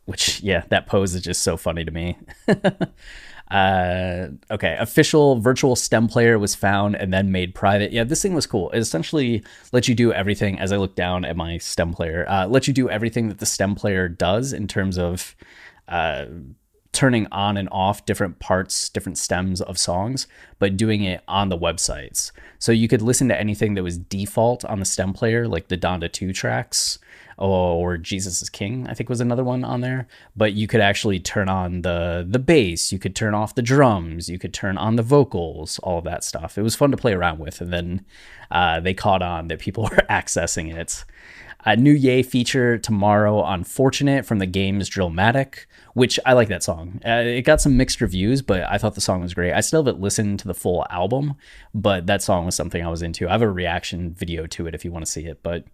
which, 0.06 0.42
yeah, 0.42 0.64
that 0.70 0.88
pose 0.88 1.14
is 1.14 1.22
just 1.22 1.44
so 1.44 1.58
funny 1.58 1.84
to 1.86 1.92
me. 1.92 2.18
uh, 3.52 4.28
okay, 4.50 4.76
official 4.80 5.40
virtual 5.40 5.76
stem 5.76 6.08
player 6.08 6.40
was 6.40 6.56
found 6.56 6.96
and 6.96 7.14
then 7.14 7.32
made 7.32 7.54
private. 7.54 7.92
Yeah, 7.92 8.06
this 8.06 8.22
thing 8.22 8.34
was 8.34 8.48
cool. 8.48 8.70
It 8.72 8.80
essentially 8.80 9.44
lets 9.72 9.88
you 9.88 9.94
do 9.94 10.14
everything, 10.14 10.58
as 10.58 10.72
I 10.72 10.78
look 10.78 10.96
down 10.96 11.26
at 11.26 11.36
my 11.36 11.58
stem 11.58 11.94
player, 11.94 12.26
uh, 12.28 12.48
lets 12.48 12.68
you 12.68 12.74
do 12.74 12.90
everything 12.90 13.28
that 13.28 13.40
the 13.40 13.46
stem 13.46 13.76
player 13.76 14.08
does 14.08 14.54
in 14.54 14.68
terms 14.68 14.98
of 14.98 15.36
uh, 15.90 16.26
turning 17.00 17.26
on 17.32 17.56
and 17.56 17.70
off 17.72 18.06
different 18.06 18.40
parts, 18.40 18.90
different 18.90 19.18
stems 19.18 19.62
of 19.62 19.78
songs, 19.78 20.28
but 20.60 20.76
doing 20.76 21.02
it 21.02 21.24
on 21.30 21.48
the 21.48 21.58
websites. 21.58 22.34
So 22.58 22.74
you 22.74 22.90
could 22.90 23.02
listen 23.02 23.30
to 23.30 23.40
anything 23.40 23.76
that 23.76 23.84
was 23.84 23.98
default 23.98 24.66
on 24.66 24.80
the 24.80 24.86
stem 24.86 25.14
player, 25.14 25.48
like 25.48 25.70
the 25.70 25.78
Donda 25.78 26.12
2 26.12 26.34
tracks 26.34 27.00
or 27.38 27.96
Jesus 27.96 28.42
is 28.42 28.50
King, 28.50 28.86
I 28.90 28.94
think 28.94 29.08
was 29.08 29.22
another 29.22 29.46
one 29.46 29.64
on 29.64 29.80
there. 29.80 30.10
But 30.36 30.56
you 30.56 30.68
could 30.68 30.82
actually 30.82 31.22
turn 31.22 31.48
on 31.48 31.84
the 31.84 32.28
the 32.30 32.38
bass, 32.38 32.92
you 32.92 33.00
could 33.00 33.16
turn 33.16 33.34
off 33.34 33.56
the 33.56 33.62
drums, 33.62 34.28
you 34.28 34.38
could 34.38 34.54
turn 34.54 34.78
on 34.78 34.98
the 34.98 35.04
vocals, 35.04 35.80
all 35.80 36.00
of 36.00 36.04
that 36.04 36.26
stuff. 36.26 36.58
It 36.58 36.64
was 36.64 36.76
fun 36.76 36.92
to 36.92 36.98
play 36.98 37.14
around 37.14 37.40
with, 37.40 37.62
and 37.62 37.72
then 37.72 38.06
uh, 38.52 38.82
they 38.82 38.94
caught 38.94 39.22
on 39.22 39.48
that 39.48 39.60
people 39.60 39.84
were 39.92 40.06
accessing 40.10 40.76
it. 40.76 41.06
A 41.66 41.76
new 41.76 41.92
Ye 41.92 42.24
feature 42.24 42.78
tomorrow 42.78 43.42
on 43.42 43.66
Fortunate 43.66 44.26
from 44.26 44.40
the 44.40 44.46
game's 44.46 44.90
Drillmatic, 44.90 45.66
which 45.94 46.18
I 46.26 46.32
like 46.32 46.48
that 46.48 46.64
song. 46.64 47.02
Uh, 47.06 47.24
it 47.26 47.42
got 47.42 47.60
some 47.60 47.76
mixed 47.76 48.00
reviews, 48.00 48.42
but 48.42 48.64
I 48.64 48.78
thought 48.78 48.96
the 48.96 49.02
song 49.02 49.22
was 49.22 49.34
great. 49.34 49.52
I 49.52 49.60
still 49.60 49.84
haven't 49.84 50.00
listened 50.00 50.40
to 50.40 50.48
the 50.48 50.54
full 50.54 50.86
album, 50.90 51.36
but 51.74 52.08
that 52.08 52.22
song 52.22 52.46
was 52.46 52.56
something 52.56 52.82
I 52.82 52.90
was 52.90 53.02
into. 53.02 53.28
I 53.28 53.34
have 53.34 53.42
a 53.42 53.52
reaction 53.52 54.14
video 54.14 54.48
to 54.48 54.68
it 54.68 54.76
if 54.76 54.86
you 54.86 54.92
want 54.94 55.06
to 55.06 55.12
see 55.12 55.26
it. 55.26 55.44
But 55.44 55.66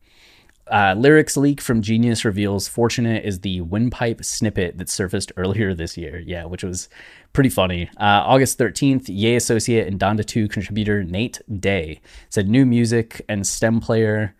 uh, 0.71 0.95
lyrics 0.97 1.37
leak 1.37 1.61
from 1.61 1.83
Genius 1.83 2.25
reveals 2.25 2.67
Fortunate 2.67 3.23
is 3.23 3.41
the 3.41 3.61
windpipe 3.61 4.25
snippet 4.25 4.79
that 4.79 4.89
surfaced 4.89 5.31
earlier 5.37 5.75
this 5.75 5.95
year. 5.97 6.19
Yeah, 6.19 6.45
which 6.45 6.63
was 6.63 6.89
pretty 7.31 7.49
funny. 7.49 7.91
Uh, 7.97 8.23
August 8.25 8.57
13th, 8.57 9.05
Ye 9.07 9.35
associate 9.35 9.85
and 9.87 9.99
Donda 9.99 10.25
2 10.25 10.47
contributor 10.47 11.03
Nate 11.03 11.41
Day 11.61 12.01
said 12.29 12.49
new 12.49 12.65
music 12.65 13.23
and 13.29 13.45
stem 13.45 13.79
player 13.79 14.35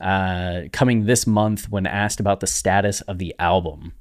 uh, 0.00 0.62
coming 0.72 1.06
this 1.06 1.26
month 1.26 1.70
when 1.70 1.86
asked 1.86 2.20
about 2.20 2.40
the 2.40 2.46
status 2.46 3.00
of 3.02 3.18
the 3.18 3.34
album. 3.38 3.92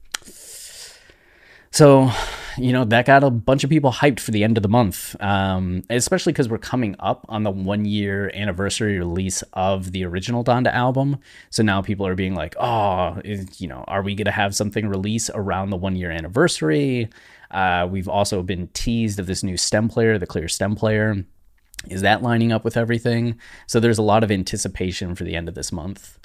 So, 1.72 2.12
you 2.58 2.74
know, 2.74 2.84
that 2.86 3.06
got 3.06 3.24
a 3.24 3.30
bunch 3.30 3.64
of 3.64 3.70
people 3.70 3.92
hyped 3.92 4.20
for 4.20 4.32
the 4.32 4.44
end 4.44 4.58
of 4.58 4.64
the 4.64 4.70
month, 4.70 5.16
um, 5.22 5.84
especially 5.90 6.34
because 6.34 6.50
we're 6.50 6.58
coming 6.58 6.96
up 7.00 7.26
on 7.30 7.44
the 7.44 7.52
one 7.52 7.86
year 7.86 8.32
anniversary 8.34 8.98
release 8.98 9.44
of 9.54 9.92
the 9.92 10.04
original 10.04 10.44
Donda 10.44 10.74
album. 10.74 11.18
So 11.52 11.62
now 11.62 11.82
people 11.82 12.08
are 12.08 12.16
being 12.16 12.34
like, 12.34 12.56
oh, 12.60 13.22
is, 13.24 13.62
you 13.62 13.68
know, 13.68 13.84
are 13.88 14.02
we 14.02 14.16
going 14.16 14.26
to 14.26 14.32
have 14.32 14.56
something 14.56 14.88
release 14.88 15.30
around 15.30 15.70
the 15.70 15.78
one 15.78 15.96
year 15.96 16.10
anniversary? 16.10 17.10
Uh, 17.52 17.88
we've 17.90 18.10
also 18.10 18.42
been 18.42 18.68
teased 18.70 19.20
of 19.20 19.28
this 19.28 19.44
new 19.44 19.58
stem 19.58 19.90
player, 19.90 20.18
the 20.18 20.28
clear 20.28 20.48
stem 20.48 20.76
player. 20.76 21.24
Is 21.88 22.02
that 22.02 22.22
lining 22.22 22.52
up 22.52 22.64
with 22.64 22.78
everything? 22.78 23.40
So 23.68 23.80
there's 23.80 23.98
a 23.98 24.04
lot 24.04 24.24
of 24.24 24.32
anticipation 24.32 25.16
for 25.16 25.24
the 25.24 25.36
end 25.36 25.48
of 25.48 25.56
this 25.56 25.72
month. 25.72 26.20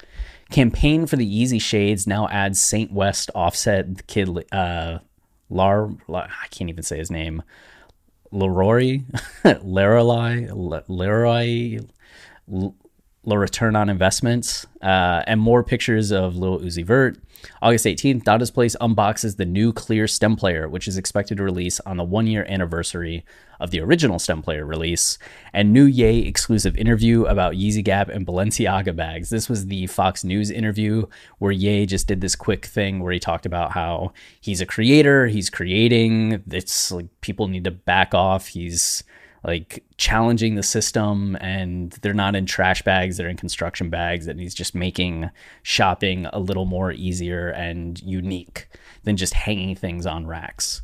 Campaign 0.51 1.07
for 1.07 1.15
the 1.15 1.25
Yeezy 1.25 1.61
Shades 1.61 2.05
now 2.05 2.27
adds 2.27 2.59
Saint 2.59 2.91
West 2.91 3.31
Offset 3.33 4.05
Kid 4.07 4.29
uh, 4.51 4.99
Lar, 5.49 5.89
I 6.09 6.47
can't 6.51 6.69
even 6.69 6.83
say 6.83 6.97
his 6.97 7.09
name. 7.09 7.41
Leroy, 8.31 9.01
Leroy, 9.61 10.49
Leroy, 10.87 11.79
the 13.25 13.37
return 13.37 13.75
on 13.75 13.89
investments, 13.89 14.65
uh, 14.81 15.23
and 15.27 15.39
more 15.39 15.63
pictures 15.63 16.11
of 16.11 16.35
Lil 16.35 16.59
Uzi 16.59 16.85
Vert. 16.85 17.17
August 17.61 17.85
18th, 17.85 18.23
Donda's 18.23 18.51
Place 18.51 18.75
unboxes 18.81 19.37
the 19.37 19.45
new 19.45 19.71
Clear 19.71 20.07
stem 20.07 20.35
player, 20.35 20.67
which 20.67 20.87
is 20.87 20.97
expected 20.97 21.37
to 21.37 21.43
release 21.43 21.79
on 21.81 21.97
the 21.97 22.03
one 22.03 22.27
year 22.27 22.45
anniversary 22.49 23.25
of 23.59 23.71
the 23.71 23.79
original 23.79 24.19
stem 24.19 24.41
player 24.41 24.65
release, 24.65 25.17
and 25.53 25.71
new 25.71 25.85
Ye 25.85 26.27
exclusive 26.27 26.75
interview 26.75 27.25
about 27.25 27.53
Yeezy 27.53 27.83
Gap 27.83 28.09
and 28.09 28.25
Balenciaga 28.25 28.95
bags. 28.95 29.29
This 29.29 29.47
was 29.47 29.67
the 29.67 29.87
Fox 29.87 30.23
News 30.23 30.51
interview 30.51 31.05
where 31.39 31.51
Ye 31.51 31.85
just 31.85 32.07
did 32.07 32.21
this 32.21 32.35
quick 32.35 32.65
thing 32.65 32.99
where 32.99 33.13
he 33.13 33.19
talked 33.19 33.45
about 33.45 33.71
how 33.71 34.11
he's 34.41 34.61
a 34.61 34.65
creator, 34.65 35.27
he's 35.27 35.49
creating, 35.49 36.43
it's 36.51 36.91
like 36.91 37.07
people 37.21 37.47
need 37.47 37.63
to 37.63 37.71
back 37.71 38.13
off. 38.13 38.47
He's 38.47 39.03
like 39.45 39.83
challenging 39.97 40.55
the 40.55 40.63
system 40.63 41.37
and 41.39 41.91
they're 42.01 42.13
not 42.13 42.35
in 42.35 42.45
trash 42.45 42.81
bags 42.81 43.17
they're 43.17 43.29
in 43.29 43.37
construction 43.37 43.89
bags 43.89 44.27
and 44.27 44.39
he's 44.39 44.55
just 44.55 44.75
making 44.75 45.29
shopping 45.63 46.25
a 46.33 46.39
little 46.39 46.65
more 46.65 46.91
easier 46.91 47.49
and 47.49 48.01
unique 48.01 48.67
than 49.03 49.15
just 49.15 49.33
hanging 49.33 49.75
things 49.75 50.05
on 50.05 50.25
racks 50.25 50.81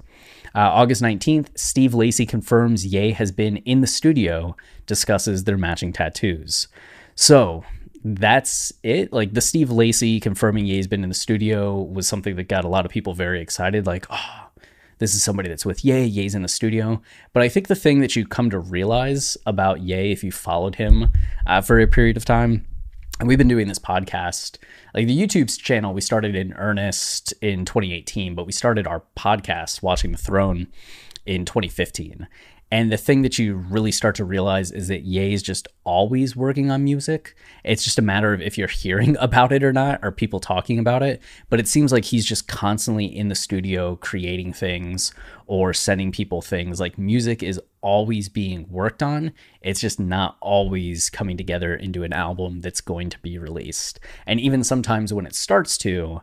uh, 0.55 0.59
august 0.59 1.01
19th 1.01 1.47
steve 1.57 1.93
lacy 1.93 2.25
confirms 2.25 2.85
ye 2.85 3.11
has 3.11 3.31
been 3.31 3.57
in 3.57 3.81
the 3.81 3.87
studio 3.87 4.55
discusses 4.85 5.43
their 5.43 5.57
matching 5.57 5.91
tattoos 5.91 6.67
so 7.15 7.63
that's 8.03 8.73
it. 8.83 9.13
Like 9.13 9.33
the 9.33 9.41
Steve 9.41 9.69
Lacy 9.69 10.19
confirming 10.19 10.65
Ye's 10.65 10.87
been 10.87 11.03
in 11.03 11.09
the 11.09 11.15
studio 11.15 11.81
was 11.81 12.07
something 12.07 12.35
that 12.35 12.47
got 12.47 12.65
a 12.65 12.67
lot 12.67 12.85
of 12.85 12.91
people 12.91 13.13
very 13.13 13.41
excited. 13.41 13.85
Like, 13.85 14.07
oh, 14.09 14.47
this 15.01 15.15
is 15.15 15.23
somebody 15.23 15.49
that's 15.49 15.65
with 15.65 15.83
Ye, 15.83 16.03
Ye's 16.03 16.35
in 16.35 16.43
the 16.43 16.47
studio. 16.47 17.01
But 17.33 17.41
I 17.41 17.49
think 17.49 17.67
the 17.67 17.75
thing 17.75 18.01
that 18.01 18.15
you 18.15 18.23
come 18.23 18.51
to 18.51 18.59
realize 18.59 19.35
about 19.47 19.81
Ye, 19.81 20.11
if 20.11 20.23
you 20.23 20.31
followed 20.31 20.75
him 20.75 21.11
uh, 21.47 21.59
for 21.61 21.79
a 21.79 21.87
period 21.87 22.17
of 22.17 22.23
time, 22.23 22.67
and 23.19 23.27
we've 23.27 23.39
been 23.39 23.47
doing 23.47 23.67
this 23.67 23.79
podcast, 23.79 24.59
like 24.93 25.07
the 25.07 25.19
YouTube's 25.19 25.57
channel, 25.57 25.95
we 25.95 26.01
started 26.01 26.35
in 26.35 26.53
earnest 26.53 27.33
in 27.41 27.65
2018, 27.65 28.35
but 28.35 28.45
we 28.45 28.51
started 28.51 28.85
our 28.85 29.01
podcast, 29.17 29.81
Watching 29.81 30.11
the 30.11 30.19
Throne, 30.19 30.67
in 31.25 31.45
2015. 31.45 32.27
And 32.71 32.89
the 32.89 32.97
thing 32.97 33.21
that 33.23 33.37
you 33.37 33.55
really 33.55 33.91
start 33.91 34.15
to 34.15 34.23
realize 34.23 34.71
is 34.71 34.87
that 34.87 35.01
Ye 35.01 35.33
is 35.33 35.43
just 35.43 35.67
always 35.83 36.37
working 36.37 36.71
on 36.71 36.85
music. 36.85 37.35
It's 37.65 37.83
just 37.83 37.99
a 37.99 38.01
matter 38.01 38.33
of 38.33 38.41
if 38.41 38.57
you're 38.57 38.67
hearing 38.69 39.17
about 39.19 39.51
it 39.51 39.61
or 39.61 39.73
not, 39.73 39.99
or 40.01 40.11
people 40.11 40.39
talking 40.39 40.79
about 40.79 41.03
it. 41.03 41.21
But 41.49 41.59
it 41.59 41.67
seems 41.67 41.91
like 41.91 42.05
he's 42.05 42.25
just 42.25 42.47
constantly 42.47 43.05
in 43.05 43.27
the 43.27 43.35
studio 43.35 43.97
creating 43.97 44.53
things 44.53 45.13
or 45.47 45.73
sending 45.73 46.13
people 46.13 46.41
things. 46.41 46.79
Like 46.79 46.97
music 46.97 47.43
is 47.43 47.59
always 47.81 48.29
being 48.29 48.65
worked 48.69 49.03
on. 49.03 49.33
It's 49.61 49.81
just 49.81 49.99
not 49.99 50.37
always 50.39 51.09
coming 51.09 51.35
together 51.35 51.75
into 51.75 52.03
an 52.03 52.13
album 52.13 52.61
that's 52.61 52.79
going 52.79 53.09
to 53.09 53.19
be 53.19 53.37
released. 53.37 53.99
And 54.25 54.39
even 54.39 54.63
sometimes 54.63 55.13
when 55.13 55.25
it 55.25 55.35
starts 55.35 55.77
to, 55.79 56.21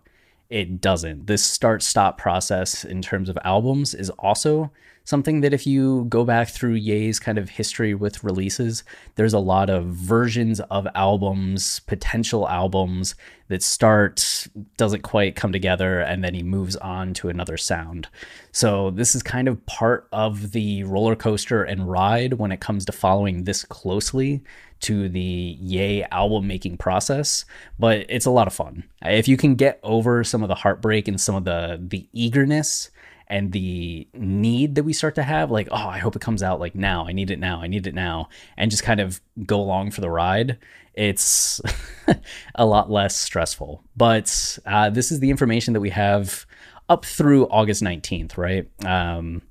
it 0.49 0.81
doesn't. 0.81 1.27
This 1.27 1.45
start 1.45 1.83
stop 1.83 2.17
process 2.17 2.85
in 2.85 3.03
terms 3.03 3.29
of 3.29 3.37
albums 3.45 3.93
is 3.93 4.09
also 4.11 4.71
something 5.09 5.41
that 5.41 5.55
if 5.55 5.67
you 5.67 6.05
go 6.11 6.23
back 6.23 6.51
through 6.51 6.75
Ye's 6.75 7.19
kind 7.19 7.39
of 7.39 7.49
history 7.49 7.95
with 7.95 8.23
releases, 8.23 8.85
there's 9.15 9.33
a 9.33 9.39
lot 9.39 9.71
of 9.71 9.87
versions 9.87 10.61
of 10.61 10.87
albums, 10.95 11.81
potential 11.81 12.47
albums 12.47 13.15
that 13.49 13.63
start 13.63 14.47
doesn't 14.77 15.01
quite 15.01 15.35
come 15.35 15.51
together 15.51 16.01
and 16.01 16.23
then 16.23 16.35
he 16.35 16.43
moves 16.43 16.77
on 16.77 17.15
to 17.15 17.31
another 17.31 17.57
sound. 17.57 18.07
So 18.53 18.91
this 18.91 19.15
is 19.15 19.23
kind 19.23 19.49
of 19.49 19.65
part 19.65 20.09
of 20.13 20.53
the 20.53 20.85
roller 20.85 21.17
coaster 21.17 21.65
and 21.65 21.89
ride 21.89 22.35
when 22.35 22.53
it 22.53 22.61
comes 22.61 22.85
to 22.85 22.93
following 22.93 23.45
this 23.45 23.65
closely 23.65 24.43
to 24.81 25.09
the 25.09 25.57
Ye 25.59 26.05
album 26.11 26.47
making 26.47 26.77
process, 26.77 27.47
but 27.79 28.05
it's 28.11 28.27
a 28.27 28.31
lot 28.31 28.47
of 28.47 28.53
fun. 28.53 28.85
If 29.03 29.27
you 29.27 29.39
can 29.39 29.55
get 29.55 29.81
over 29.83 30.23
some 30.23 30.43
of 30.43 30.49
the 30.49 30.55
heartbreak 30.55 31.09
and 31.09 31.19
some 31.19 31.35
of 31.35 31.45
the 31.45 31.81
the 31.81 32.07
eagerness 32.13 32.91
and 33.29 33.53
the 33.53 34.09
need 34.15 34.75
that 34.75 34.83
we 34.83 34.93
start 34.93 35.15
to 35.15 35.23
have 35.23 35.51
like 35.51 35.69
oh 35.71 35.89
i 35.89 35.99
hope 35.99 36.17
it 36.17 36.23
comes 36.23 36.43
out 36.43 36.61
like 36.61 36.75
now. 36.75 37.07
I 37.07 37.13
need 37.13 37.31
it 37.31 37.39
now. 37.39 37.61
I 37.61 37.67
need 37.67 37.87
it 37.87 37.95
now 37.95 38.29
and 38.57 38.71
just 38.71 38.83
kind 38.83 39.01
of 39.01 39.21
go 39.47 39.61
along 39.61 39.93
for 39.93 40.01
the 40.01 40.11
ride 40.11 40.59
it's 40.95 41.61
a 42.57 42.67
lot 42.67 42.91
less 42.91 43.17
stressful. 43.17 43.85
But 43.97 44.59
uh, 44.67 44.91
this 44.91 45.13
is 45.13 45.21
the 45.21 45.31
information 45.31 45.73
that 45.75 45.81
we 45.81 45.91
have 45.91 46.45
up 46.89 47.05
through 47.05 47.47
august 47.49 47.83
19th 47.83 48.37
right? 48.37 48.69
Um, 48.85 49.43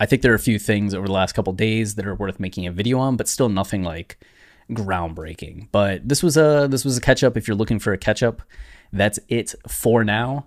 i 0.00 0.06
think 0.06 0.22
there 0.22 0.32
are 0.32 0.36
a 0.36 0.40
few 0.50 0.58
things 0.58 0.94
over 0.94 1.06
the 1.06 1.12
last 1.12 1.34
couple 1.34 1.52
days 1.52 1.94
that 1.94 2.06
are 2.06 2.14
worth 2.14 2.40
making 2.40 2.66
a 2.66 2.72
video 2.72 2.98
on 2.98 3.16
but 3.16 3.28
still 3.28 3.48
nothing 3.48 3.82
like 3.82 4.18
groundbreaking. 4.70 5.68
But 5.72 6.08
this 6.08 6.22
was 6.22 6.36
a 6.36 6.66
this 6.70 6.84
was 6.84 6.96
a 6.96 7.00
catch 7.00 7.22
up 7.22 7.36
if 7.36 7.46
you're 7.46 7.56
looking 7.56 7.78
for 7.78 7.92
a 7.92 7.98
catch 7.98 8.22
up 8.22 8.42
that's 8.92 9.18
it 9.28 9.54
for 9.68 10.04
now 10.04 10.46